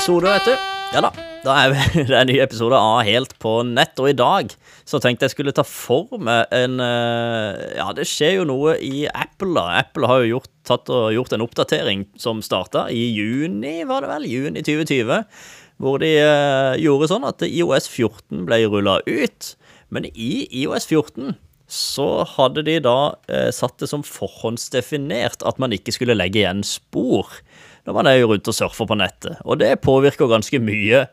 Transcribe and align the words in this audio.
episode, 0.00 0.30
vet 0.32 0.46
du. 0.48 0.52
Ja 0.94 1.00
da. 1.04 1.08
Da 1.44 1.54
er 1.60 1.74
det 2.08 2.14
en 2.16 2.28
ny 2.30 2.38
episode 2.40 2.76
av 2.76 3.02
Helt 3.04 3.34
på 3.42 3.50
nett, 3.68 3.92
og 4.00 4.08
i 4.08 4.16
dag 4.16 4.48
så 4.88 4.96
tenkte 4.96 5.26
jeg 5.26 5.34
skulle 5.34 5.52
ta 5.52 5.60
for 5.66 6.16
meg 6.16 6.48
en 6.56 6.80
eh, 6.80 7.76
Ja, 7.76 7.90
det 7.96 8.06
skjer 8.08 8.38
jo 8.38 8.46
noe 8.48 8.78
i 8.80 9.02
Apple, 9.10 9.50
da. 9.58 9.66
Apple 9.82 10.08
har 10.08 10.22
jo 10.22 10.38
gjort, 10.38 10.48
tatt 10.64 10.88
og 10.88 11.10
gjort 11.12 11.36
en 11.36 11.44
oppdatering 11.44 12.06
som 12.20 12.40
starta 12.40 12.86
i 12.88 13.02
juni, 13.12 13.82
var 13.90 14.06
det 14.06 14.12
vel? 14.14 14.24
Juni 14.30 14.64
2020. 14.64 15.20
Hvor 15.84 16.00
de 16.00 16.14
eh, 16.22 16.80
gjorde 16.80 17.10
sånn 17.12 17.28
at 17.28 17.44
IOS 17.44 17.92
14 17.92 18.48
ble 18.48 18.62
rulla 18.72 19.02
ut. 19.04 19.52
Men 19.92 20.08
i 20.14 20.46
IOS 20.62 20.88
14 20.88 21.36
så 21.70 22.08
hadde 22.38 22.64
de 22.66 22.80
da 22.88 22.98
eh, 23.28 23.52
satt 23.52 23.76
det 23.84 23.92
som 23.92 24.06
forhåndsdefinert 24.06 25.44
at 25.44 25.60
man 25.60 25.76
ikke 25.76 25.92
skulle 25.92 26.16
legge 26.16 26.40
igjen 26.40 26.64
spor 26.64 27.28
når 27.86 27.96
man 27.96 28.08
er 28.10 28.20
jo 28.20 28.30
rundt 28.32 28.50
og 28.50 28.56
surfer 28.56 28.88
på 28.88 28.98
nettet. 28.98 29.40
Og 29.44 29.60
det 29.60 29.80
påvirker 29.84 30.30
ganske 30.30 30.60
mye 30.62 31.06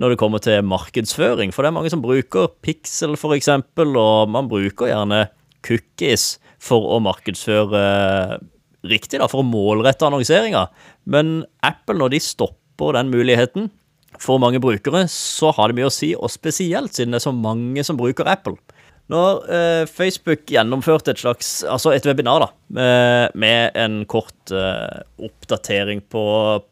når 0.00 0.14
det 0.14 0.20
kommer 0.22 0.40
til 0.42 0.64
markedsføring, 0.64 1.52
for 1.52 1.62
det 1.62 1.70
er 1.70 1.76
mange 1.76 1.90
som 1.92 2.02
bruker 2.02 2.48
Pixel 2.64 3.14
eksempel, 3.36 3.92
og 4.00 4.30
man 4.32 4.48
bruker 4.48 4.88
gjerne 4.88 5.26
cookies 5.62 6.38
for 6.62 6.96
å 6.96 7.00
markedsføre 7.04 7.82
riktig, 8.88 9.20
da, 9.20 9.28
for 9.30 9.42
å 9.42 9.46
målrette 9.46 10.06
annonseringa. 10.08 10.66
Men 11.04 11.44
Apple, 11.62 11.98
når 12.00 12.14
de 12.14 12.22
stopper 12.24 12.96
den 12.96 13.12
muligheten 13.12 13.70
for 14.20 14.40
mange 14.42 14.60
brukere, 14.62 15.04
så 15.10 15.52
har 15.54 15.70
det 15.70 15.78
mye 15.78 15.90
å 15.90 15.94
si, 15.94 16.12
og 16.16 16.32
spesielt 16.32 16.96
siden 16.96 17.14
det 17.14 17.20
er 17.20 17.28
så 17.28 17.34
mange 17.36 17.84
som 17.86 18.00
bruker 18.00 18.28
Apple. 18.28 18.58
Når 19.12 19.40
eh, 19.52 19.82
Facebook 19.90 20.46
gjennomførte 20.48 21.12
et 21.12 21.20
slags, 21.20 21.50
altså 21.68 21.92
et 21.92 22.06
webinar 22.08 22.40
da, 22.40 22.48
med, 22.72 23.34
med 23.36 23.76
en 23.76 23.98
kort 24.08 24.52
eh, 24.54 25.02
oppdatering 25.20 26.00
på, 26.12 26.22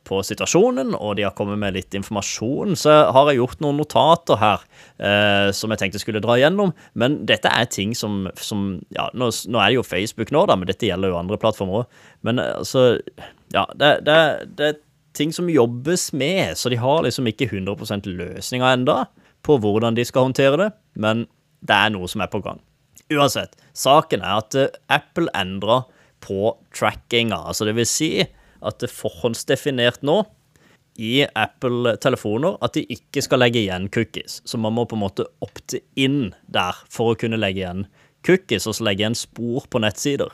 på 0.09 0.21
situasjonen, 0.25 0.95
og 0.97 1.19
de 1.19 1.27
har 1.27 1.35
kommet 1.37 1.61
med 1.61 1.77
litt 1.77 1.97
informasjon, 1.99 2.79
så 2.81 2.97
har 3.13 3.29
jeg 3.29 3.43
gjort 3.43 3.61
noen 3.65 3.81
notater 3.83 4.41
her 4.41 4.65
eh, 4.97 5.51
som 5.57 5.75
jeg 5.75 5.83
tenkte 5.83 6.01
skulle 6.01 6.23
dra 6.25 6.39
gjennom. 6.41 6.73
Men 6.97 7.19
dette 7.29 7.53
er 7.53 7.69
ting 7.69 7.93
som, 7.99 8.23
som 8.41 8.79
ja, 8.97 9.11
nå, 9.13 9.29
nå 9.29 9.61
er 9.61 9.73
det 9.73 9.81
jo 9.81 9.89
Facebook 9.91 10.33
nå, 10.33 10.47
da, 10.49 10.57
men 10.57 10.71
dette 10.71 10.89
gjelder 10.89 11.13
jo 11.13 11.21
andre 11.21 11.41
plattformer 11.43 11.83
òg. 11.83 11.99
Men 12.27 12.41
eh, 12.41 12.55
altså, 12.63 12.87
ja, 13.53 13.67
det, 13.75 13.99
det, 14.09 14.21
det 14.57 14.71
er 14.71 14.81
ting 15.19 15.35
som 15.35 15.51
jobbes 15.51 16.13
med, 16.17 16.57
så 16.57 16.73
de 16.73 16.79
har 16.81 17.05
liksom 17.05 17.29
ikke 17.29 17.51
100% 17.51 18.09
løsninger 18.09 18.79
enda 18.79 19.03
på 19.45 19.57
hvordan 19.61 19.97
de 19.97 20.05
skal 20.09 20.29
håndtere 20.29 20.59
det, 20.61 20.71
men 21.01 21.27
det 21.67 21.77
er 21.77 21.95
noe 21.95 22.09
som 22.11 22.25
er 22.25 22.31
på 22.33 22.43
gang. 22.45 22.61
Uansett, 23.11 23.57
saken 23.75 24.23
er 24.23 24.43
at 24.43 24.57
eh, 24.59 24.75
Apple 24.93 25.31
endrer 25.37 25.87
på 26.25 26.53
trackinga. 26.77 27.39
Altså 27.51 27.67
det 27.69 27.75
vil 27.79 27.89
si 27.89 28.13
at 28.21 28.79
det 28.81 28.91
er 28.91 28.95
forhåndsdefinert 28.95 30.05
nå 30.07 30.21
i 31.01 31.23
Apple-telefoner 31.25 32.59
at 32.65 32.77
de 32.77 32.85
ikke 32.93 33.23
skal 33.25 33.41
legge 33.43 33.63
igjen 33.63 33.89
cookies. 33.93 34.41
Så 34.45 34.61
man 34.61 34.75
må 34.77 34.85
på 34.89 34.99
en 34.99 35.05
måte 35.05 35.27
opte 35.45 35.81
inn 35.99 36.35
der 36.53 36.77
for 36.93 37.13
å 37.13 37.19
kunne 37.19 37.41
legge 37.41 37.65
igjen 37.65 37.87
cookies, 38.27 38.69
og 38.69 38.77
så 38.77 38.87
legge 38.87 39.05
igjen 39.05 39.19
spor 39.19 39.67
på 39.71 39.81
nettsider. 39.83 40.33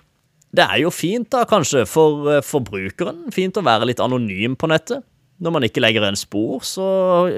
Det 0.57 0.65
er 0.65 0.81
jo 0.81 0.93
fint, 0.95 1.29
da, 1.33 1.45
kanskje, 1.49 1.85
for 1.91 2.31
eh, 2.33 2.45
forbrukeren. 2.45 3.27
Fint 3.35 3.59
å 3.59 3.65
være 3.67 3.91
litt 3.91 4.03
anonym 4.03 4.57
på 4.59 4.71
nettet. 4.71 5.05
Når 5.43 5.53
man 5.53 5.67
ikke 5.67 5.83
legger 5.85 6.05
igjen 6.05 6.17
spor, 6.17 6.63
så 6.65 6.87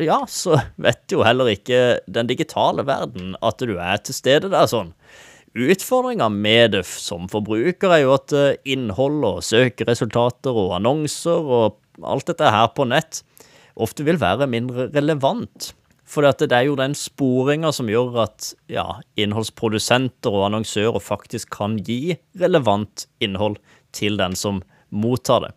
ja, 0.04 0.20
så 0.30 0.60
vet 0.78 1.10
jo 1.10 1.24
heller 1.26 1.50
ikke 1.50 1.98
den 2.06 2.28
digitale 2.30 2.84
verden 2.86 3.34
at 3.42 3.58
du 3.58 3.74
er 3.74 3.98
til 4.02 4.14
stede 4.14 4.52
der 4.52 4.68
sånn. 4.70 4.92
Utfordringa 5.58 6.28
med 6.30 6.76
det 6.76 6.84
som 6.86 7.26
forbruker 7.32 7.90
er 7.96 8.04
jo 8.04 8.12
at 8.14 8.34
eh, 8.36 8.58
innhold 8.68 9.24
og 9.26 9.40
søkeresultater 9.42 10.54
og 10.54 10.76
annonser 10.76 11.50
og 11.58 11.80
alt 12.06 12.28
dette 12.30 12.52
her 12.52 12.68
på 12.76 12.86
nett 12.86 13.24
ofte 13.78 14.06
vil 14.06 14.20
være 14.20 14.46
mindre 14.50 14.88
relevant. 14.94 15.72
For 16.08 16.24
det 16.24 16.48
er 16.54 16.68
jo 16.68 16.78
den 16.78 16.94
sporinga 16.96 17.72
som 17.74 17.90
gjør 17.90 18.22
at 18.24 18.52
ja, 18.72 18.86
innholdsprodusenter 19.20 20.32
og 20.32 20.46
annonsører 20.48 21.02
faktisk 21.04 21.50
kan 21.58 21.76
gi 21.84 22.16
relevant 22.40 23.08
innhold 23.20 23.58
til 23.92 24.16
den 24.20 24.36
som 24.38 24.62
mottar 24.88 25.44
det. 25.44 25.52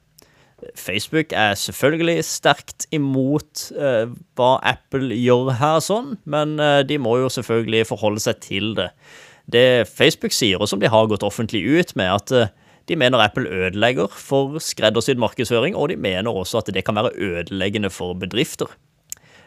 Facebook 0.78 1.34
er 1.38 1.56
selvfølgelig 1.60 2.24
sterkt 2.28 2.88
imot 2.94 3.68
eh, 3.76 4.12
hva 4.38 4.52
Apple 4.68 5.16
gjør 5.18 5.54
her, 5.60 5.80
sånn, 5.84 6.16
men 6.30 6.58
eh, 6.62 6.82
de 6.88 7.00
må 7.02 7.18
jo 7.22 7.32
selvfølgelig 7.34 7.90
forholde 7.90 8.24
seg 8.24 8.42
til 8.46 8.74
det. 8.78 8.92
Det 9.52 9.88
Facebook 9.90 10.36
sier, 10.36 10.62
og 10.62 10.70
som 10.72 10.82
de 10.82 10.92
har 10.92 11.10
gått 11.12 11.26
offentlig 11.28 11.64
ut 11.66 11.96
med, 12.00 12.12
at 12.14 12.36
eh, 12.36 12.54
de 12.90 12.98
mener 12.98 13.22
Apple 13.24 13.50
ødelegger 13.50 14.12
for 14.12 14.60
skreddersydd 14.64 15.22
markedsføring, 15.22 15.76
og 15.78 15.92
de 15.92 16.00
mener 16.02 16.32
også 16.32 16.62
at 16.62 16.72
det 16.74 16.86
kan 16.88 16.98
være 16.98 17.14
ødeleggende 17.16 17.92
for 17.94 18.18
bedrifter. 18.18 18.72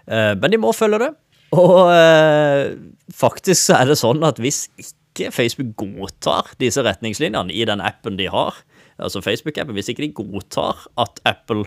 Eh, 0.06 0.34
men 0.38 0.53
de 0.53 0.60
må 0.60 0.72
følge 0.76 1.00
det. 1.03 1.10
Og 1.54 1.91
eh, 1.92 2.74
faktisk 3.14 3.69
så 3.69 3.80
er 3.80 3.91
det 3.91 3.98
sånn 4.00 4.24
at 4.26 4.41
hvis 4.42 4.66
ikke 4.80 5.30
Facebook 5.34 5.74
godtar 5.78 6.50
disse 6.58 6.82
retningslinjene 6.82 7.54
i 7.54 7.66
den 7.69 7.82
appen 7.84 8.19
de 8.19 8.26
har, 8.32 8.56
altså 8.99 9.22
Facebook-appen, 9.25 9.75
hvis 9.77 9.91
ikke 9.93 10.06
de 10.06 10.12
godtar 10.16 10.87
at 11.00 11.21
Apple 11.28 11.66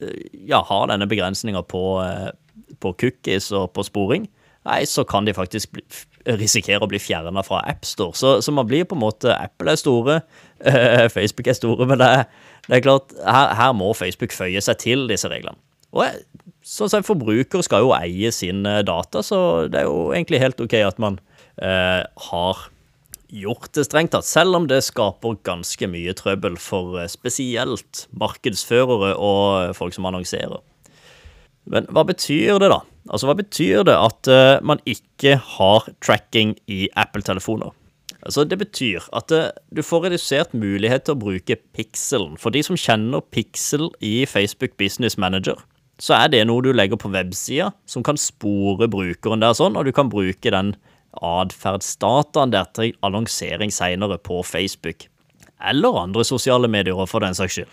eh, 0.00 0.26
ja, 0.48 0.62
har 0.66 0.88
denne 0.90 1.08
begrensninga 1.10 1.62
på, 1.68 1.84
eh, 2.02 2.30
på 2.82 2.94
cookies 3.00 3.52
og 3.54 3.70
på 3.76 3.86
sporing, 3.86 4.26
nei, 4.66 4.82
så 4.88 5.04
kan 5.06 5.26
de 5.26 5.34
faktisk 5.36 5.72
bli, 5.76 5.84
risikere 6.26 6.82
å 6.82 6.90
bli 6.90 6.98
fjerna 6.98 7.44
fra 7.46 7.60
AppStore. 7.70 8.18
Så, 8.18 8.32
så 8.42 8.54
man 8.54 8.66
blir 8.66 8.86
på 8.88 8.96
en 8.96 9.04
måte 9.04 9.34
Apple 9.36 9.72
er 9.72 9.80
store, 9.80 10.20
øh, 10.66 11.06
Facebook 11.12 11.46
er 11.46 11.58
store, 11.58 11.86
men 11.86 12.02
det 12.02 12.10
er, 12.20 12.26
det 12.66 12.80
er 12.80 12.86
klart, 12.88 13.14
her, 13.22 13.54
her 13.54 13.76
må 13.78 13.92
Facebook 13.94 14.34
føye 14.34 14.62
seg 14.64 14.80
til 14.82 15.06
disse 15.10 15.30
reglene. 15.30 15.58
Og 15.96 16.18
sånn 16.66 16.90
som 16.90 17.06
forbruker 17.06 17.62
skal 17.64 17.84
jo 17.86 17.94
eie 17.96 18.32
sine 18.34 18.80
data, 18.86 19.22
så 19.24 19.38
det 19.70 19.84
er 19.84 19.86
jo 19.86 20.10
egentlig 20.10 20.42
helt 20.42 20.60
OK 20.60 20.74
at 20.82 20.98
man 21.02 21.20
øh, 21.62 22.02
har 22.30 22.66
gjort 23.36 23.72
det 23.76 23.86
strengt 23.86 24.14
tatt, 24.14 24.26
selv 24.28 24.56
om 24.58 24.66
det 24.70 24.82
skaper 24.86 25.38
ganske 25.46 25.88
mye 25.90 26.14
trøbbel 26.16 26.56
for 26.60 26.98
eh, 27.00 27.10
spesielt 27.10 28.06
markedsførere 28.16 29.14
og 29.16 29.76
folk 29.78 29.96
som 29.96 30.08
annonserer. 30.08 30.62
Men 31.66 31.88
hva 31.90 32.04
betyr 32.06 32.60
det, 32.62 32.70
da? 32.70 32.82
Altså, 33.10 33.28
hva 33.28 33.36
betyr 33.38 33.82
det 33.86 33.94
at 33.94 34.30
uh, 34.30 34.62
man 34.66 34.80
ikke 34.86 35.36
har 35.56 35.88
tracking 36.02 36.54
i 36.70 36.86
Apple-telefoner? 36.98 37.74
Altså, 38.22 38.44
Det 38.44 38.58
betyr 38.58 39.06
at 39.14 39.32
uh, 39.34 39.50
du 39.74 39.82
får 39.82 40.06
redusert 40.06 40.54
mulighet 40.54 41.06
til 41.06 41.16
å 41.16 41.22
bruke 41.26 41.58
pixelen. 41.74 42.36
For 42.38 42.54
de 42.54 42.62
som 42.66 42.78
kjenner 42.78 43.22
pixel 43.34 43.90
i 43.98 44.26
Facebook 44.30 44.76
Business 44.78 45.18
Manager, 45.18 45.58
så 46.02 46.18
er 46.18 46.30
det 46.30 46.44
noe 46.46 46.62
du 46.62 46.72
legger 46.74 46.98
på 47.00 47.10
websida 47.10 47.70
som 47.88 48.04
kan 48.04 48.18
spore 48.20 48.88
brukeren 48.90 49.42
der 49.42 49.56
sånn, 49.56 49.78
og 49.78 49.86
du 49.86 49.94
kan 49.96 50.10
bruke 50.12 50.52
den 50.52 50.74
atferdsdataen 51.24 52.54
til 52.76 52.94
annonsering 53.06 53.72
senere 53.72 54.18
på 54.18 54.42
Facebook. 54.44 55.08
Eller 55.56 55.96
andre 56.02 56.24
sosiale 56.24 56.68
medier, 56.68 57.06
for 57.08 57.24
den 57.24 57.34
saks 57.34 57.56
skyld. 57.56 57.72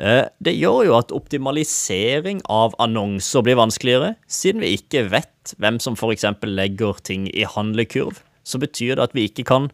Eh, 0.00 0.24
Det 0.40 0.56
gjør 0.56 0.86
jo 0.86 0.96
at 0.96 1.12
optimalisering 1.12 2.40
av 2.48 2.74
annonser 2.80 3.44
blir 3.44 3.60
vanskeligere, 3.60 4.14
siden 4.26 4.60
vi 4.64 4.76
ikke 4.78 5.10
vet 5.12 5.54
hvem 5.58 5.78
som 5.78 5.94
f.eks. 5.94 6.24
legger 6.42 7.00
ting 7.04 7.28
i 7.28 7.44
handlekurv. 7.44 8.22
Så 8.44 8.58
betyr 8.58 8.96
det 8.96 9.10
at 9.10 9.14
vi 9.14 9.28
ikke 9.28 9.44
kan 9.44 9.70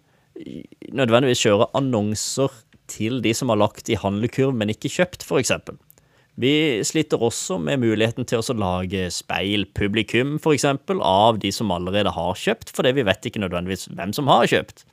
nødvendigvis 0.92 1.46
kjøre 1.46 1.70
annonser 1.74 2.50
til 2.90 3.22
de 3.22 3.32
som 3.34 3.48
har 3.50 3.58
lagt 3.58 3.88
i 3.88 3.98
handlekurv, 3.98 4.54
men 4.54 4.70
ikke 4.70 4.90
kjøpt, 4.90 5.22
f.eks. 5.22 5.52
Vi 6.36 6.84
sliter 6.84 7.22
også 7.24 7.56
med 7.56 7.80
muligheten 7.80 8.26
til 8.28 8.42
å 8.42 8.56
lage 8.60 9.06
speilpublikum, 9.12 10.34
f.eks., 10.36 10.66
av 11.00 11.38
de 11.40 11.52
som 11.54 11.72
allerede 11.72 12.12
har 12.12 12.36
kjøpt, 12.36 12.74
fordi 12.76 12.92
vi 12.98 13.06
vet 13.08 13.28
ikke 13.28 13.40
nødvendigvis 13.40 13.88
hvem 13.96 14.12
som 14.12 14.28
har 14.28 14.44
kjøpt. 14.52 14.84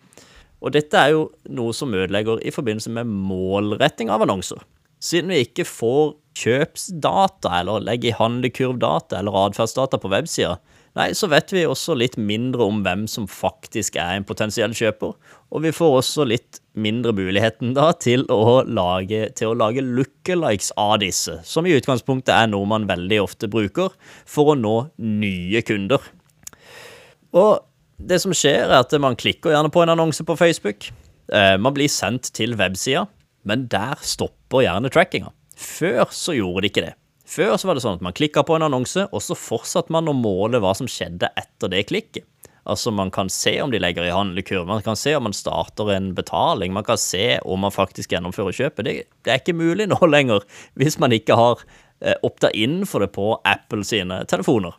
Og 0.63 0.71
dette 0.71 0.95
er 0.95 1.11
jo 1.11 1.25
noe 1.51 1.75
som 1.75 1.91
ødelegger 1.91 2.39
i 2.47 2.53
forbindelse 2.55 2.93
med 2.95 3.11
målretting 3.11 4.13
av 4.13 4.23
annonser. 4.23 4.63
Siden 5.03 5.33
vi 5.33 5.43
ikke 5.43 5.65
får 5.67 6.13
kjøpsdata, 6.39 7.59
eller 7.59 7.83
legger 7.83 8.13
i 8.13 8.17
handlekurvdata 8.17 9.19
eller 9.19 9.35
atferdsdata 9.47 9.99
på 10.01 10.09
websida, 10.13 10.55
nei, 10.97 11.09
så 11.17 11.27
vet 11.29 11.51
vi 11.53 11.65
også 11.67 11.95
litt 11.97 12.15
mindre 12.17 12.65
om 12.65 12.81
hvem 12.85 13.03
som 13.11 13.27
faktisk 13.29 13.97
er 14.01 14.15
en 14.17 14.27
potensiell 14.27 14.73
kjøper. 14.77 15.13
Og 15.53 15.65
vi 15.65 15.73
får 15.75 15.97
også 15.99 16.25
litt 16.29 16.61
mindre 16.73 17.13
muligheten 17.17 17.75
da 17.77 17.91
til 17.93 18.25
å 18.33 18.63
lage, 18.65 19.27
til 19.37 19.51
å 19.51 19.57
lage 19.59 19.83
lookalikes 19.85 20.71
av 20.79 20.95
disse, 21.03 21.39
som 21.45 21.67
i 21.67 21.75
utgangspunktet 21.77 22.33
er 22.33 22.49
noe 22.49 22.69
man 22.69 22.87
veldig 22.89 23.21
ofte 23.25 23.51
bruker 23.51 23.93
for 24.25 24.53
å 24.53 24.57
nå 24.57 24.77
nye 25.03 25.61
kunder. 25.67 26.01
Og 27.33 27.59
det 27.97 28.21
som 28.23 28.33
skjer, 28.35 28.69
er 28.69 28.79
at 28.79 28.93
man 29.01 29.17
klikker 29.19 29.53
gjerne 29.53 29.71
på 29.73 29.83
en 29.83 29.93
annonse 29.93 30.25
på 30.25 30.37
Facebook. 30.37 30.89
Eh, 31.31 31.55
man 31.61 31.75
blir 31.75 31.91
sendt 31.91 32.31
til 32.35 32.55
websida, 32.59 33.05
men 33.47 33.67
der 33.71 33.99
stopper 34.01 34.65
gjerne 34.65 34.91
trackinga. 34.93 35.31
Før 35.59 36.07
så 36.11 36.35
gjorde 36.37 36.63
de 36.63 36.71
ikke 36.71 36.85
det. 36.87 36.93
Før 37.33 37.55
så 37.57 37.69
var 37.69 37.77
det 37.77 37.83
sånn 37.85 37.97
at 37.99 38.03
man 38.05 38.15
klikka 38.15 38.43
på 38.45 38.57
en 38.57 38.65
annonse, 38.67 39.05
og 39.09 39.23
så 39.23 39.37
fortsatte 39.37 39.93
man 39.93 40.09
å 40.11 40.15
måle 40.17 40.59
hva 40.63 40.73
som 40.77 40.89
skjedde 40.91 41.31
etter 41.39 41.71
det 41.71 41.85
klikket. 41.91 42.27
Altså 42.63 42.91
Man 42.95 43.11
kan 43.11 43.27
se 43.29 43.57
om 43.61 43.71
de 43.71 43.79
legger 43.79 44.05
i 44.07 44.13
handlekurv, 44.15 44.67
man 44.67 44.83
kan 44.83 44.95
se 44.95 45.15
om 45.17 45.25
man 45.27 45.35
starter 45.35 45.91
en 45.91 46.13
betaling, 46.15 46.71
man 46.73 46.85
kan 46.87 46.97
se 46.97 47.39
om 47.43 47.59
man 47.59 47.75
faktisk 47.75 48.13
gjennomfører 48.15 48.55
kjøpet. 48.55 48.85
Det, 48.87 48.93
det 49.23 49.33
er 49.33 49.41
ikke 49.41 49.57
mulig 49.57 49.89
nå 49.91 49.99
lenger 50.07 50.45
hvis 50.79 50.95
man 51.03 51.15
ikke 51.15 51.35
har 51.35 51.65
eh, 51.99 52.15
opta 52.23 52.53
inn 52.55 52.85
for 52.87 53.03
det 53.03 53.11
på 53.15 53.33
Apple 53.43 53.83
sine 53.87 54.21
telefoner. 54.31 54.77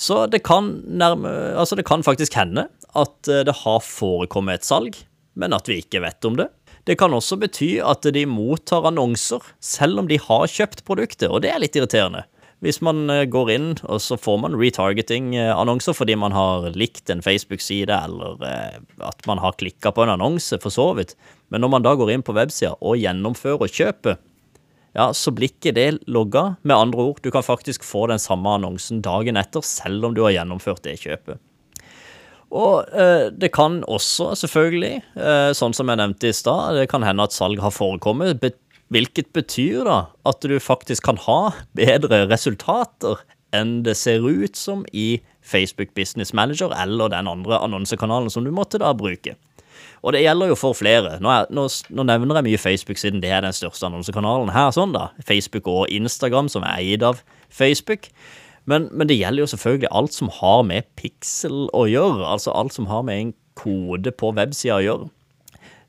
Så 0.00 0.24
det 0.32 0.42
kan, 0.48 0.72
nærme, 0.88 1.30
altså 1.60 1.76
det 1.78 1.86
kan 1.86 2.02
faktisk 2.02 2.34
hende 2.40 2.66
at 2.98 3.30
eh, 3.30 3.44
det 3.46 3.60
har 3.62 3.86
forekommet 3.86 4.58
et 4.58 4.66
salg, 4.66 4.98
men 5.38 5.54
at 5.54 5.70
vi 5.70 5.78
ikke 5.84 6.02
vet 6.02 6.26
om 6.26 6.40
det. 6.40 6.50
Det 6.90 6.96
kan 6.98 7.12
også 7.14 7.36
bety 7.38 7.76
at 7.86 8.02
de 8.10 8.24
mottar 8.26 8.88
annonser, 8.88 9.44
selv 9.62 10.00
om 10.02 10.08
de 10.10 10.16
har 10.18 10.48
kjøpt 10.50 10.80
produktet, 10.88 11.28
og 11.30 11.44
det 11.44 11.52
er 11.52 11.60
litt 11.62 11.76
irriterende. 11.78 12.24
Hvis 12.66 12.80
man 12.82 13.04
eh, 13.14 13.28
går 13.30 13.52
inn, 13.54 13.68
og 13.86 14.00
så 14.02 14.18
får 14.18 14.40
man 14.42 14.56
retargeting-annonser 14.58 15.94
fordi 15.94 16.16
man 16.18 16.34
har 16.34 16.66
likt 16.74 17.12
en 17.12 17.22
Facebook-side, 17.22 17.94
eller 17.94 18.42
eh, 18.42 18.80
at 19.06 19.22
man 19.30 19.38
har 19.38 19.54
klikka 19.60 19.92
på 19.94 20.02
en 20.02 20.16
annonse, 20.16 20.58
for 20.58 20.74
så 20.74 20.88
vidt. 20.98 21.14
Men 21.54 21.62
når 21.62 21.72
man 21.76 21.86
da 21.86 21.94
går 21.94 22.10
inn 22.10 22.26
på 22.26 22.34
websida 22.34 22.74
og 22.82 22.98
gjennomfører 22.98 23.70
kjøpet, 23.70 24.26
ja, 24.98 25.12
så 25.14 25.30
blir 25.30 25.54
ikke 25.54 25.76
det 25.76 25.86
logga. 26.10 26.56
Med 26.66 26.74
andre 26.74 27.06
ord, 27.12 27.22
du 27.22 27.30
kan 27.30 27.46
faktisk 27.46 27.86
få 27.86 28.08
den 28.10 28.18
samme 28.18 28.58
annonsen 28.58 28.98
dagen 29.06 29.38
etter, 29.38 29.62
selv 29.62 30.10
om 30.10 30.18
du 30.18 30.24
har 30.26 30.34
gjennomført 30.34 30.82
det 30.90 30.98
kjøpet. 31.04 31.38
Og 32.50 32.88
eh, 32.90 33.28
det 33.30 33.52
kan 33.54 33.80
også, 33.86 34.32
selvfølgelig, 34.42 35.02
eh, 35.14 35.50
sånn 35.54 35.74
som 35.76 35.90
jeg 35.90 36.00
nevnte 36.00 36.30
i 36.30 36.34
stad, 36.34 36.80
det 36.80 36.88
kan 36.90 37.06
hende 37.06 37.26
at 37.26 37.36
salg 37.36 37.62
har 37.62 37.74
forekommet, 37.74 38.42
hvilket 38.90 39.30
betyr 39.36 39.84
da 39.86 39.98
at 40.26 40.42
du 40.42 40.56
faktisk 40.58 41.06
kan 41.06 41.20
ha 41.28 41.52
bedre 41.78 42.24
resultater 42.30 43.22
enn 43.54 43.80
det 43.86 43.96
ser 43.98 44.26
ut 44.26 44.58
som 44.58 44.82
i 44.90 45.20
Facebook 45.46 45.94
Business 45.94 46.34
Manager 46.34 46.74
eller 46.74 47.10
den 47.10 47.30
andre 47.30 47.58
annonsekanalen 47.62 48.30
som 48.30 48.46
du 48.46 48.50
måtte 48.54 48.82
da 48.82 48.92
bruke. 48.94 49.36
Og 50.00 50.14
det 50.14 50.22
gjelder 50.24 50.52
jo 50.52 50.58
for 50.58 50.76
flere. 50.76 51.18
Nå, 51.20 51.30
er, 51.30 51.48
nå, 51.52 51.66
nå 51.92 52.04
nevner 52.08 52.40
jeg 52.40 52.48
mye 52.48 52.60
Facebook 52.60 53.00
siden 53.00 53.22
det 53.22 53.32
er 53.36 53.44
den 53.44 53.56
største 53.56 53.88
annonsekanalen 53.88 54.52
her, 54.54 54.70
sånn 54.74 54.94
da. 54.96 55.10
Facebook 55.26 55.68
og 55.68 55.90
Instagram, 55.92 56.48
som 56.52 56.64
er 56.64 56.80
eid 56.80 57.04
av 57.06 57.20
Facebook. 57.52 58.08
Men, 58.68 58.88
men, 58.92 59.08
det 59.08 59.16
gjelder 59.16 59.44
jo 59.44 59.52
selvfølgelig 59.54 59.92
alt 60.00 60.16
som 60.16 60.30
har 60.40 60.60
med 60.68 60.88
pixel 61.00 61.68
å 61.76 61.86
gjøre. 61.88 62.26
Altså 62.28 62.52
alt 62.54 62.76
som 62.76 62.90
har 62.90 63.06
med 63.06 63.22
en 63.22 63.32
kode 63.58 64.12
på 64.12 64.32
websida 64.36 64.78
å 64.78 64.84
gjøre. 64.84 65.08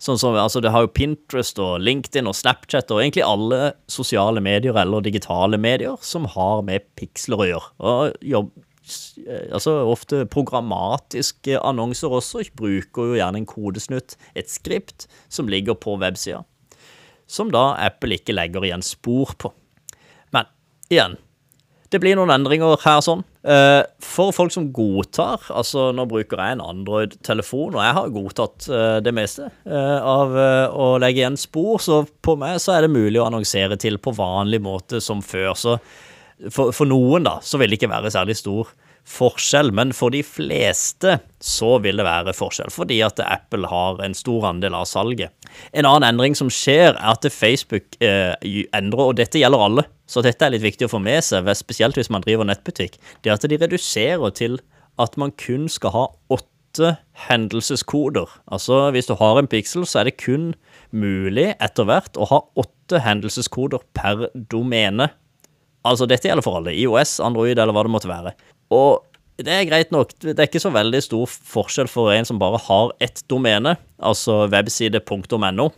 Sånn 0.02 0.18
som, 0.18 0.34
altså 0.34 0.64
Det 0.64 0.72
har 0.74 0.88
jo 0.88 0.94
Pinterest 0.96 1.60
og 1.62 1.84
LinkedIn 1.86 2.30
og 2.30 2.34
Snapchat 2.34 2.90
og 2.90 3.04
egentlig 3.04 3.22
alle 3.28 3.76
sosiale 3.92 4.42
medier 4.42 4.78
eller 4.82 5.04
digitale 5.06 5.60
medier 5.62 6.00
som 6.02 6.26
har 6.34 6.64
med 6.66 6.88
piksler 6.98 7.44
å 7.44 7.50
gjøre. 7.52 7.70
Og 7.86 8.26
jobb, 8.26 8.50
altså 9.54 9.76
Ofte 9.92 10.24
programmatiske 10.34 11.60
annonser 11.62 12.18
også 12.18 12.48
bruker 12.58 13.12
jo 13.12 13.20
gjerne 13.20 13.44
en 13.44 13.50
kodesnutt, 13.50 14.18
et 14.34 14.50
skript, 14.50 15.06
som 15.30 15.52
ligger 15.52 15.78
på 15.78 16.00
websida. 16.02 16.42
Som 17.30 17.54
da 17.54 17.76
Apple 17.80 18.18
ikke 18.18 18.34
legger 18.34 18.66
igjen 18.66 18.84
spor 18.84 19.36
på. 19.38 19.54
Men 20.34 20.50
igjen, 20.90 21.20
det 21.92 22.00
blir 22.00 22.18
noen 22.18 22.32
endringer 22.34 22.80
her 22.86 23.02
sånn. 23.04 23.24
Uh, 23.42 23.82
for 24.04 24.32
folk 24.36 24.54
som 24.54 24.70
godtar, 24.76 25.44
altså 25.50 25.90
nå 25.96 26.06
bruker 26.10 26.40
jeg 26.40 26.56
en 26.56 26.64
Android-telefon, 26.64 27.76
og 27.76 27.82
jeg 27.84 27.98
har 27.98 28.14
godtatt 28.16 28.70
uh, 28.72 29.00
det 29.04 29.14
meste 29.18 29.50
uh, 29.66 30.00
av 30.00 30.38
å 30.72 30.94
legge 31.02 31.24
igjen 31.24 31.40
spor, 31.40 31.82
så 31.84 32.04
på 32.24 32.38
meg 32.40 32.62
så 32.64 32.78
er 32.78 32.86
det 32.86 32.94
mulig 32.94 33.20
å 33.20 33.28
annonsere 33.28 33.80
til 33.82 34.00
på 34.02 34.16
vanlig 34.16 34.62
måte 34.64 35.02
som 35.04 35.24
før. 35.26 35.52
Så 35.58 35.76
for, 36.50 36.72
for 36.74 36.88
noen, 36.90 37.28
da, 37.28 37.40
så 37.44 37.60
vil 37.62 37.74
det 37.74 37.82
ikke 37.82 37.92
være 37.92 38.14
særlig 38.14 38.38
stor 38.40 38.72
forskjell, 39.08 39.72
men 39.76 39.92
for 39.96 40.14
de 40.14 40.22
fleste 40.26 41.18
så 41.42 41.76
vil 41.84 42.00
det 42.00 42.06
være 42.06 42.36
forskjell, 42.38 42.72
fordi 42.74 43.02
at 43.06 43.20
Apple 43.26 43.70
har 43.72 44.02
en 44.06 44.16
stor 44.18 44.48
andel 44.52 44.78
av 44.78 44.88
salget. 44.90 45.34
En 45.74 45.88
annen 45.90 46.08
endring 46.12 46.38
som 46.38 46.52
skjer, 46.54 46.94
er 46.94 47.16
at 47.16 47.26
Facebook 47.34 47.98
eh, 48.04 48.34
endrer, 48.78 49.12
og 49.12 49.18
dette 49.20 49.42
gjelder 49.42 49.66
alle, 49.66 49.88
så 50.12 50.24
dette 50.26 50.44
er 50.44 50.52
litt 50.54 50.66
viktig 50.66 50.90
å 50.90 50.92
få 50.92 51.00
med 51.04 51.24
seg, 51.24 51.48
spesielt 51.56 51.96
hvis 51.96 52.12
man 52.12 52.24
driver 52.26 52.48
nettbutikk, 52.48 52.98
det 53.24 53.32
at 53.32 53.48
de 53.48 53.60
reduserer 53.62 54.34
til 54.36 54.60
at 55.00 55.16
man 55.20 55.32
kun 55.40 55.70
skal 55.72 55.96
ha 55.96 56.06
åtte 56.34 56.96
hendelseskoder. 57.28 58.28
Altså 58.52 58.90
hvis 58.92 59.08
du 59.08 59.16
har 59.20 59.40
en 59.40 59.50
pixel, 59.52 59.86
så 59.88 60.02
er 60.02 60.10
det 60.10 60.20
kun 60.20 60.52
mulig 60.92 61.54
etter 61.64 61.88
hvert 61.88 62.20
å 62.20 62.28
ha 62.28 62.42
åtte 62.60 63.00
hendelseskoder 63.04 63.84
per 63.96 64.28
domene. 64.52 65.10
Altså, 65.88 66.06
dette 66.06 66.28
gjelder 66.30 66.46
for 66.46 66.60
alle. 66.60 66.76
IOS, 66.78 67.16
Android 67.24 67.58
eller 67.58 67.74
hva 67.74 67.86
det 67.88 67.94
måtte 67.94 68.12
være. 68.12 68.36
Og 68.76 69.02
det 69.42 69.54
er 69.56 69.70
greit 69.70 69.94
nok. 69.94 70.14
Det 70.22 70.36
er 70.36 70.50
ikke 70.50 70.62
så 70.62 70.74
veldig 70.74 71.02
stor 71.02 71.32
forskjell 71.32 71.90
for 71.90 72.12
en 72.14 72.28
som 72.28 72.40
bare 72.42 72.60
har 72.68 72.92
ett 73.02 73.24
domene, 73.32 73.78
altså 73.98 74.44
webside.no 74.52 75.72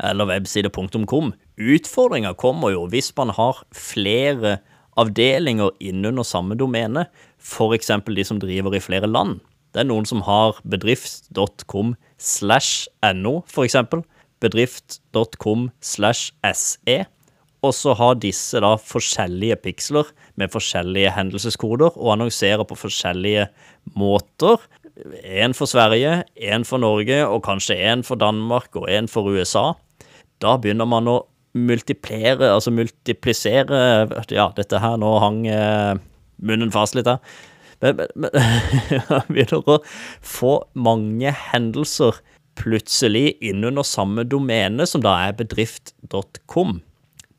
eller 0.00 0.28
webside.com. 0.30 1.32
Utfordringa 1.60 2.32
kommer 2.40 2.72
jo 2.72 2.86
hvis 2.88 3.12
man 3.18 3.34
har 3.36 3.60
flere 3.76 4.58
avdelinger 5.00 5.74
innunder 5.84 6.24
samme 6.26 6.56
domene, 6.58 7.06
f.eks. 7.40 7.92
de 8.08 8.24
som 8.26 8.40
driver 8.40 8.74
i 8.76 8.82
flere 8.82 9.08
land. 9.10 9.38
Det 9.70 9.84
er 9.84 9.90
noen 9.90 10.08
som 10.08 10.24
har 10.26 10.58
bedrift.com 10.66 11.94
slash 12.18 12.88
no, 13.14 13.40
f.eks. 13.46 13.76
Bedrift.com 14.40 15.68
slash 15.84 16.32
se 16.56 17.02
og 17.60 17.74
så 17.76 17.92
har 17.96 18.20
disse 18.20 18.60
da 18.62 18.72
forskjellige 18.80 19.58
piksler 19.64 20.08
med 20.40 20.52
forskjellige 20.52 21.12
hendelseskoder 21.12 21.92
og 21.92 22.14
annonserer 22.14 22.64
på 22.64 22.78
forskjellige 22.78 23.48
måter. 23.98 24.62
Én 25.20 25.52
for 25.56 25.68
Sverige, 25.68 26.22
én 26.36 26.64
for 26.64 26.80
Norge 26.80 27.20
og 27.26 27.44
kanskje 27.44 27.76
én 27.76 28.04
for 28.06 28.20
Danmark 28.20 28.76
og 28.80 28.88
én 28.88 29.08
for 29.12 29.28
USA. 29.28 29.74
Da 30.40 30.56
begynner 30.56 30.88
man 30.88 31.08
å 31.08 31.18
multiplere, 31.56 32.52
altså 32.54 32.72
multiplisere 32.74 33.80
Ja, 34.30 34.50
dette 34.56 34.80
her 34.82 34.98
nå 35.00 35.14
hang 35.22 35.40
eh, 35.50 35.94
munnen 36.40 36.72
fast 36.74 36.96
litt 36.96 37.10
her. 37.10 37.18
Men, 37.80 38.02
men, 38.14 38.30
men 38.36 39.24
begynner 39.32 39.64
å 39.64 39.78
få 40.20 40.58
mange 40.76 41.32
hendelser 41.50 42.20
plutselig 42.60 43.38
innunder 43.40 43.86
samme 43.86 44.26
domene, 44.28 44.86
som 44.86 45.02
da 45.04 45.16
er 45.24 45.36
bedrift.com. 45.38 46.80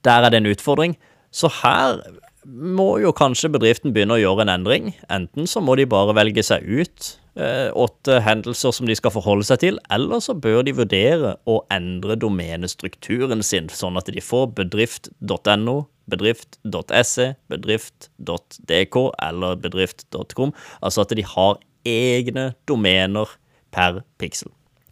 Der 0.05 0.25
er 0.25 0.33
det 0.33 0.41
en 0.41 0.49
utfordring. 0.49 0.97
Så 1.31 1.51
her 1.61 1.99
må 2.45 2.95
jo 3.03 3.13
kanskje 3.13 3.51
bedriften 3.53 3.93
begynne 3.93 4.17
å 4.17 4.21
gjøre 4.21 4.47
en 4.47 4.55
endring. 4.55 4.93
Enten 5.13 5.47
så 5.49 5.61
må 5.61 5.77
de 5.77 5.85
bare 5.89 6.15
velge 6.17 6.43
seg 6.45 6.65
ut 6.65 7.11
åtte 7.31 8.17
hendelser 8.25 8.73
som 8.75 8.89
de 8.89 8.95
skal 8.97 9.13
forholde 9.15 9.45
seg 9.47 9.61
til, 9.63 9.79
eller 9.93 10.19
så 10.19 10.35
bør 10.35 10.65
de 10.67 10.73
vurdere 10.75 11.37
å 11.47 11.61
endre 11.71 12.17
domenestrukturen 12.19 13.39
sin, 13.45 13.69
sånn 13.71 13.99
at 13.99 14.11
de 14.11 14.23
får 14.23 14.49
bedrift.no, 14.57 15.77
bedrift.se, 16.11 17.27
bedrift.dk 17.53 18.97
eller 19.29 19.61
bedrift.com. 19.63 20.51
Altså 20.83 21.05
at 21.05 21.15
de 21.15 21.23
har 21.23 21.61
egne 21.87 22.51
domener 22.67 23.37
per 23.71 24.03
piksel 24.19 24.51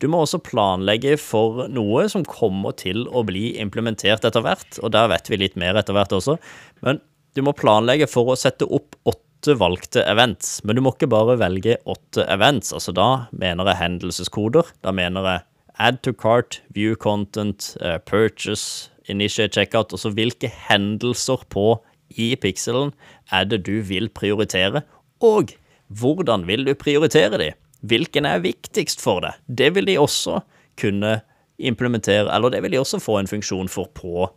Du 0.00 0.08
må 0.08 0.22
også 0.24 0.40
planlegge 0.40 1.18
for 1.20 1.66
noe 1.68 2.06
som 2.08 2.24
kommer 2.24 2.72
til 2.80 3.04
å 3.12 3.20
bli 3.28 3.50
implementert 3.60 4.24
etter 4.24 4.44
hvert, 4.44 4.78
og 4.80 4.94
der 4.96 5.10
vet 5.12 5.28
vi 5.28 5.42
litt 5.42 5.58
mer 5.60 5.76
etter 5.76 5.96
hvert 5.96 6.14
også, 6.16 6.38
men 6.86 7.02
du 7.36 7.42
må 7.44 7.52
planlegge 7.54 8.08
for 8.10 8.32
å 8.32 8.38
sette 8.38 8.66
opp 8.66 8.96
åtte 9.06 9.54
valgte 9.56 10.02
events, 10.04 10.58
men 10.64 10.76
du 10.76 10.82
må 10.84 10.92
ikke 10.92 11.08
bare 11.12 11.38
velge 11.40 11.78
åtte 11.88 12.26
events, 12.32 12.74
altså 12.76 12.92
da 12.96 13.08
mener 13.32 13.70
jeg 13.70 13.80
hendelseskoder, 13.80 14.72
da 14.84 14.92
mener 14.92 15.28
jeg 15.28 15.46
add 15.80 16.00
to 16.04 16.12
cart, 16.12 16.60
view 16.76 16.96
content, 16.96 17.70
uh, 17.80 17.96
purchase, 18.04 18.90
initiate 19.08 19.56
checkout, 19.56 19.94
altså 19.96 20.12
hvilke 20.12 20.50
hendelser 20.68 21.44
på 21.52 21.78
i 22.20 22.34
pixelen 22.40 22.92
er 23.32 23.48
det 23.48 23.62
du 23.68 23.78
vil 23.86 24.10
prioritere, 24.12 24.84
og 25.24 25.54
hvordan 25.88 26.44
vil 26.48 26.66
du 26.68 26.74
prioritere 26.76 27.40
de? 27.40 27.50
Hvilken 27.80 28.28
er 28.28 28.42
viktigst 28.44 29.00
for 29.00 29.24
deg? 29.24 29.38
Det 29.46 29.70
vil 29.76 29.88
de 29.88 29.98
også 30.00 30.40
kunne 30.80 31.20
implementere, 31.60 32.28
eller 32.34 32.52
det 32.52 32.62
vil 32.64 32.74
de 32.74 32.80
også 32.80 33.00
få 33.00 33.18
en 33.20 33.28
funksjon 33.28 33.68
for 33.68 33.90
på 33.96 34.28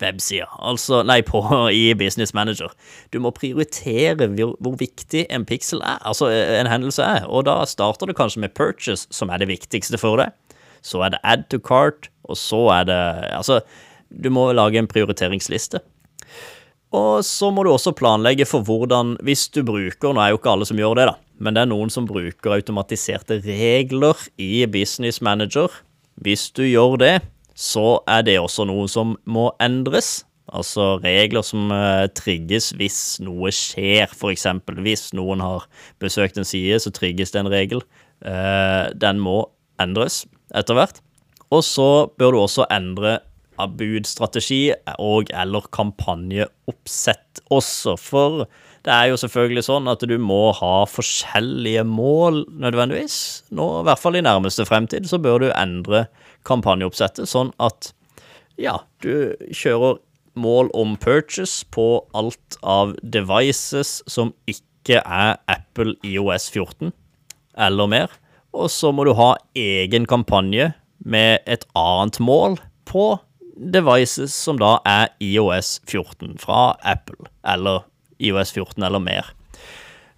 websida, 0.00 0.46
altså 0.64 1.02
nei, 1.04 1.20
på 1.26 1.42
i 1.82 1.92
Business 1.98 2.32
Manager. 2.34 2.72
Du 3.12 3.20
må 3.22 3.32
prioritere 3.36 4.30
hvor, 4.32 4.76
viktig 4.80 5.26
en 5.28 5.44
pixel 5.48 5.82
er, 5.84 6.00
altså 6.08 6.30
en 6.30 6.70
hendelse 6.70 7.04
er, 7.04 7.26
og 7.28 7.44
da 7.48 7.60
starter 7.68 8.10
det 8.10 8.16
kanskje 8.18 8.46
med 8.46 8.54
purchase, 8.56 9.08
som 9.14 9.30
er 9.30 9.42
det 9.42 9.50
viktigste 9.50 10.00
for 10.00 10.20
deg. 10.20 10.32
Så 10.82 11.02
er 11.04 11.12
det 11.12 11.20
add 11.28 11.44
to 11.52 11.60
cart, 11.60 12.08
og 12.24 12.38
så 12.40 12.62
er 12.72 12.86
det 12.88 13.00
Altså, 13.34 13.60
du 14.10 14.30
må 14.32 14.50
lage 14.56 14.80
en 14.80 14.88
prioriteringsliste. 14.88 15.82
Og 16.96 17.22
så 17.26 17.50
må 17.54 17.62
du 17.62 17.70
også 17.70 17.92
planlegge 17.94 18.46
for 18.50 18.66
hvordan, 18.66 19.14
hvis 19.22 19.46
du 19.54 19.62
bruker 19.66 20.14
Nå 20.14 20.22
er 20.22 20.32
jo 20.32 20.40
ikke 20.40 20.54
alle 20.56 20.66
som 20.66 20.80
gjør 20.80 20.96
det, 20.98 21.04
da, 21.12 21.14
men 21.38 21.54
det 21.54 21.62
er 21.62 21.70
noen 21.70 21.92
som 21.92 22.08
bruker 22.08 22.56
automatiserte 22.56 23.38
regler 23.44 24.18
i 24.42 24.66
Business 24.66 25.20
Manager. 25.22 25.70
Hvis 26.20 26.48
du 26.50 26.64
gjør 26.66 26.98
det, 27.00 27.14
så 27.54 28.00
er 28.10 28.26
det 28.26 28.40
også 28.40 28.66
noe 28.68 28.88
som 28.90 29.14
må 29.24 29.50
endres. 29.62 30.24
Altså 30.50 30.96
regler 31.04 31.44
som 31.46 31.70
uh, 31.70 32.10
trigges 32.18 32.72
hvis 32.74 33.20
noe 33.22 33.52
skjer, 33.54 34.10
f.eks. 34.10 34.48
Hvis 34.82 35.10
noen 35.14 35.44
har 35.44 35.68
besøkt 36.02 36.40
en 36.40 36.48
side, 36.48 36.80
så 36.82 36.90
trigges 36.90 37.30
det 37.30 37.44
en 37.44 37.52
regel. 37.52 37.84
Uh, 38.24 38.90
den 38.98 39.22
må 39.22 39.44
endres 39.80 40.24
etter 40.50 40.74
hvert. 40.74 40.98
Og 41.54 41.62
så 41.66 42.10
bør 42.18 42.34
du 42.34 42.40
også 42.42 42.66
endre 42.70 43.20
budstrategi 43.68 44.70
og 44.98 45.30
eller 45.36 45.66
kampanjeoppsett 45.74 47.42
også. 47.52 47.96
For 48.00 48.44
det 48.86 48.92
er 48.94 49.10
jo 49.10 49.18
selvfølgelig 49.20 49.66
sånn 49.66 49.90
at 49.92 50.04
du 50.08 50.16
må 50.22 50.50
ha 50.56 50.74
forskjellige 50.88 51.84
mål 51.88 52.44
nødvendigvis. 52.62 53.18
Nå, 53.52 53.66
i 53.80 53.88
hvert 53.88 54.02
fall 54.02 54.16
i 54.16 54.24
nærmeste 54.24 54.64
fremtid, 54.68 55.08
så 55.10 55.20
bør 55.20 55.44
du 55.44 55.50
endre 55.50 56.06
kampanjeoppsettet 56.48 57.28
sånn 57.28 57.52
at 57.60 57.92
ja, 58.60 58.78
du 59.04 59.36
kjører 59.56 60.00
mål 60.40 60.70
om 60.78 60.96
purchase 61.00 61.66
på 61.74 62.00
alt 62.16 62.58
av 62.62 62.94
devices 63.02 64.00
som 64.08 64.32
ikke 64.50 65.02
er 65.02 65.36
Apple 65.50 65.96
IOS 66.06 66.48
14 66.52 66.92
eller 67.60 67.90
mer. 67.90 68.12
Og 68.56 68.70
så 68.72 68.90
må 68.94 69.04
du 69.06 69.12
ha 69.18 69.34
egen 69.58 70.06
kampanje 70.10 70.72
med 71.04 71.44
et 71.46 71.64
annet 71.78 72.18
mål 72.22 72.58
på 72.88 73.12
devices 73.60 74.34
som 74.34 74.58
da 74.60 74.78
er 74.88 75.10
IOS 75.22 75.78
14 75.86 76.38
fra 76.40 76.74
Apple, 76.86 77.28
eller 77.44 77.84
IOS 78.20 78.54
14 78.56 78.82
eller 78.86 79.02
mer. 79.02 79.30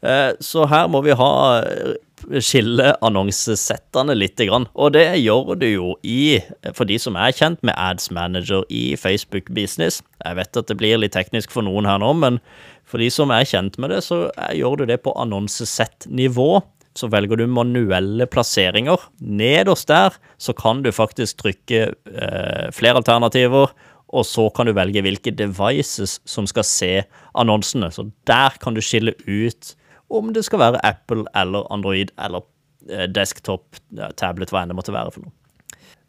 Eh, 0.02 0.32
så 0.42 0.66
her 0.66 0.88
må 0.90 1.02
vi 1.06 1.14
ha 1.14 1.32
eh, 1.62 1.94
skille 2.42 2.92
annonsesettene 3.06 4.16
litt, 4.16 4.40
og 4.74 4.92
det 4.94 5.06
gjør 5.20 5.54
du 5.58 5.68
jo 5.68 5.94
i, 6.02 6.40
for 6.74 6.88
de 6.88 6.98
som 7.02 7.18
er 7.18 7.34
kjent 7.34 7.62
med 7.66 7.74
Ads 7.78 8.10
Manager 8.14 8.66
i 8.70 8.96
Facebook 8.98 9.50
Business. 9.54 10.02
Jeg 10.24 10.38
vet 10.38 10.58
at 10.58 10.70
det 10.70 10.78
blir 10.78 10.98
litt 10.98 11.14
teknisk 11.14 11.54
for 11.54 11.66
noen 11.66 11.86
her 11.86 12.02
nå, 12.02 12.12
men 12.18 12.38
for 12.86 13.02
de 13.02 13.10
som 13.14 13.30
er 13.34 13.46
kjent 13.48 13.78
med 13.78 13.94
det, 13.94 14.02
så 14.06 14.26
gjør 14.54 14.82
du 14.82 14.86
det 14.90 15.02
på 15.02 15.14
annonsesettnivå 15.18 16.50
så 16.98 17.08
velger 17.12 17.40
du 17.40 17.46
manuelle 17.48 18.26
plasseringer. 18.30 19.00
Nederst 19.20 19.88
der 19.88 20.16
så 20.40 20.54
kan 20.56 20.82
du 20.84 20.92
faktisk 20.92 21.40
trykke 21.40 21.82
eh, 21.92 22.66
flere 22.74 23.00
alternativer, 23.00 23.72
og 24.12 24.26
så 24.28 24.48
kan 24.52 24.68
du 24.68 24.74
velge 24.76 25.02
hvilke 25.04 25.32
devices 25.32 26.18
som 26.28 26.46
skal 26.48 26.66
se 26.68 26.92
annonsene. 27.38 27.88
Så 27.92 28.10
der 28.28 28.58
kan 28.60 28.76
du 28.76 28.82
skille 28.84 29.14
ut 29.26 29.74
om 30.12 30.34
det 30.36 30.44
skal 30.44 30.60
være 30.60 30.82
Apple 30.84 31.24
eller 31.34 31.64
Android 31.72 32.12
eller 32.20 32.44
eh, 32.90 33.08
desktop, 33.08 33.80
tablet, 34.20 34.52
hva 34.52 34.64
enn 34.64 34.74
det 34.74 34.76
måtte 34.76 34.94
være 34.94 35.14
for 35.14 35.24
noe. 35.24 35.32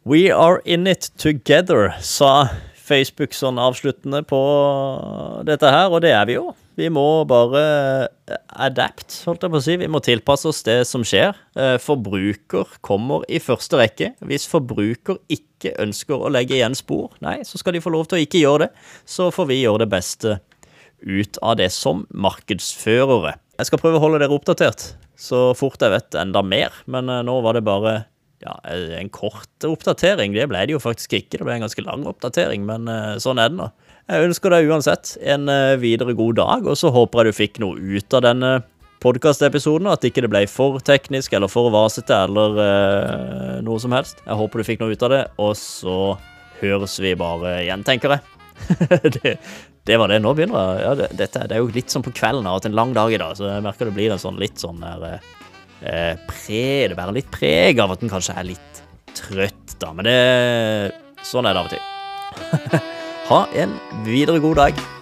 We 0.04 0.28
are 0.28 0.60
in 0.68 0.86
it 0.86 1.08
together, 1.16 1.94
sa 2.04 2.50
Facebook 2.76 3.32
sånn 3.32 3.56
avsluttende 3.56 4.20
på 4.28 4.40
dette 5.48 5.70
her, 5.72 5.88
og 5.88 6.04
det 6.04 6.12
er 6.12 6.28
vi 6.28 6.36
jo. 6.36 6.50
Vi 6.74 6.88
må 6.90 7.06
bare 7.30 7.60
eh, 8.26 8.38
adapt, 8.66 9.20
holdt 9.28 9.44
jeg 9.46 9.52
på 9.52 9.58
å 9.60 9.62
si. 9.62 9.76
Vi 9.78 9.90
må 9.90 10.00
tilpasse 10.02 10.48
oss 10.50 10.64
det 10.66 10.80
som 10.90 11.04
skjer. 11.06 11.36
Eh, 11.54 11.76
forbruker 11.82 12.78
kommer 12.84 13.22
i 13.30 13.38
første 13.42 13.78
rekke. 13.78 14.10
Hvis 14.26 14.48
forbruker 14.50 15.20
ikke 15.30 15.76
ønsker 15.84 16.18
å 16.18 16.32
legge 16.34 16.58
igjen 16.58 16.74
spor, 16.74 17.12
nei, 17.24 17.38
så 17.46 17.60
skal 17.60 17.76
de 17.76 17.84
få 17.84 17.94
lov 17.94 18.08
til 18.10 18.18
å 18.18 18.24
ikke 18.24 18.42
gjøre 18.42 18.66
det. 18.66 18.88
Så 19.06 19.30
får 19.34 19.48
vi 19.52 19.60
gjøre 19.60 19.84
det 19.84 19.92
beste 19.94 20.40
ut 21.04 21.38
av 21.46 21.60
det 21.62 21.70
som 21.74 22.02
markedsførere. 22.10 23.36
Jeg 23.60 23.70
skal 23.70 23.82
prøve 23.82 24.00
å 24.00 24.04
holde 24.08 24.24
dere 24.24 24.34
oppdatert 24.34 24.90
så 25.14 25.52
fort 25.54 25.78
jeg 25.78 25.92
vet 25.92 26.16
enda 26.18 26.42
mer, 26.42 26.74
men 26.90 27.06
eh, 27.06 27.22
nå 27.22 27.38
var 27.44 27.54
det 27.54 27.62
bare 27.68 28.00
ja, 28.42 28.58
en 28.66 29.14
kort 29.14 29.62
oppdatering. 29.64 30.34
Det 30.34 30.50
ble 30.50 30.66
det 30.66 30.74
jo 30.74 30.82
faktisk 30.82 31.14
ikke. 31.20 31.38
Det 31.38 31.46
ble 31.46 31.54
en 31.54 31.68
ganske 31.68 31.86
lang 31.86 32.02
oppdatering, 32.10 32.66
men 32.66 32.90
sånn 33.22 33.38
er 33.40 33.48
det 33.48 33.56
nå. 33.56 33.70
Jeg 34.04 34.26
ønsker 34.26 34.52
deg 34.52 34.68
uansett 34.68 35.14
en 35.24 35.48
eh, 35.48 35.78
videre 35.80 36.12
god 36.16 36.36
dag, 36.36 36.66
og 36.68 36.76
så 36.76 36.90
håper 36.92 37.24
jeg 37.24 37.32
du 37.32 37.38
fikk 37.38 37.60
noe 37.62 37.80
ut 37.80 38.16
av 38.16 38.24
denne 38.26 38.50
podkastepisoden. 39.00 39.88
At 39.88 40.04
ikke 40.04 40.26
det 40.26 40.30
ble 40.32 40.42
for 40.50 40.76
teknisk 40.84 41.32
eller 41.36 41.48
for 41.48 41.72
vasete 41.72 42.18
eller 42.26 42.58
uh, 42.60 43.62
noe 43.64 43.80
som 43.80 43.96
helst. 43.96 44.20
Jeg 44.26 44.36
håper 44.40 44.60
du 44.60 44.68
fikk 44.68 44.84
noe 44.84 44.92
ut 44.92 45.06
av 45.08 45.12
det, 45.14 45.22
og 45.40 45.54
så 45.56 45.96
høres 46.60 46.98
vi 47.00 47.14
bare 47.16 47.56
igjen, 47.62 47.84
tenker 47.86 48.16
jeg. 48.16 48.24
det, 49.16 49.34
det, 49.88 49.98
var 50.00 50.12
det. 50.12 50.20
Nå 50.20 50.34
begynner 50.36 50.60
jeg. 50.60 50.84
Ja, 50.84 50.94
det, 51.00 51.10
dette, 51.24 51.48
det 51.48 51.56
er 51.56 51.64
jo 51.64 51.72
litt 51.72 51.92
sånn 51.92 52.04
på 52.04 52.12
kvelden. 52.12 52.48
Har 52.48 52.60
hatt 52.60 52.68
en 52.68 52.76
lang 52.76 52.92
dag 52.96 53.12
i 53.12 53.20
dag, 53.20 53.36
så 53.40 53.48
jeg 53.54 53.64
merker 53.64 53.88
det 53.88 53.96
blir 53.96 54.12
en 54.12 54.20
sånn 54.20 54.40
litt 54.40 54.60
sånn 54.60 54.84
der 54.84 55.06
uh, 55.16 56.16
pre, 56.28 56.64
Det 56.92 56.96
bærer 56.96 57.22
litt 57.22 57.32
preg 57.32 57.80
av 57.80 57.96
at 57.96 58.04
en 58.04 58.12
kanskje 58.12 58.36
er 58.36 58.52
litt 58.52 58.84
trøtt, 59.16 59.78
da. 59.80 59.96
Men 59.96 60.12
det 60.12 60.18
Sånn 61.24 61.48
er 61.48 61.56
det 61.56 61.62
av 61.62 61.70
og 61.70 61.72
til. 61.72 62.82
Ha 63.24 63.46
en 63.56 63.78
videre 64.04 64.40
god 64.40 64.54
dag. 64.54 64.93